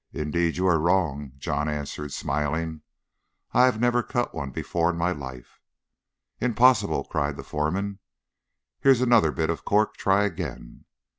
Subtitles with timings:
[0.13, 2.81] "Indeed you are wrong," John answered, smiling;
[3.53, 5.59] "I never cut one before in my life."
[6.39, 7.99] "Impossible!" cried the foreman.
[8.79, 9.97] "Here's another bit of cork.
[9.97, 10.85] Try again."